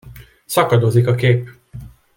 [0.45, 1.49] Szakadozik a kép.